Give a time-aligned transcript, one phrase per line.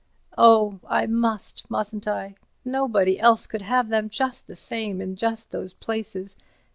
[0.35, 0.79] "Oh!
[0.87, 2.33] I must, mustn't I?
[2.65, 6.35] Nobody else could have them just the same in just those places?